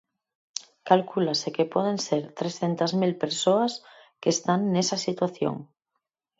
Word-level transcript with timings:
Calcúlase 0.89 1.47
que 1.55 1.69
poden 1.73 1.97
ser 2.07 2.23
trescentas 2.39 2.91
mil 3.01 3.13
persoas 3.23 3.71
que 4.21 4.29
están 4.35 4.59
nesa 4.73 4.97
situación. 5.05 5.55